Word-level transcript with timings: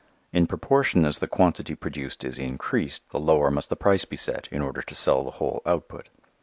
In 0.33 0.47
proportion 0.47 1.05
as 1.05 1.19
the 1.19 1.27
quantity 1.27 1.75
produced 1.75 2.23
is 2.23 2.39
increased 2.39 3.11
the 3.11 3.19
lower 3.19 3.51
must 3.51 3.69
the 3.69 3.75
price 3.75 4.03
be 4.03 4.17
set 4.17 4.47
in 4.51 4.63
order 4.63 4.81
to 4.81 4.95
sell 4.95 5.23
the 5.23 5.29
whole 5.37 5.61
output. 5.63 6.09